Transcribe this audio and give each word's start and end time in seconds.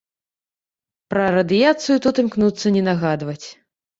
Пра 1.13 1.25
радыяцыю 1.35 1.97
тут 2.05 2.15
імкнуцца 2.23 2.67
не 2.79 2.83
нагадваць. 2.89 3.41